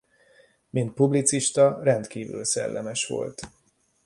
Mint 0.69 0.93
publicista 0.93 1.79
rendkívül 1.83 2.43
szellemes 2.45 3.07
volt. 3.07 3.41